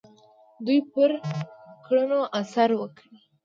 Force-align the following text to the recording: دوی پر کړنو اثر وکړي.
دوی 0.65 0.79
پر 0.93 1.11
کړنو 1.85 2.19
اثر 2.41 2.69
وکړي. 2.75 3.11